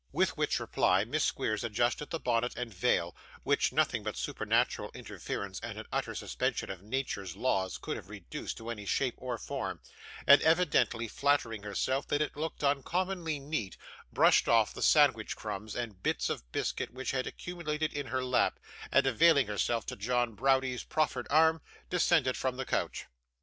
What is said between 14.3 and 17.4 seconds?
off the sandwich crumbs and bits of biscuit which had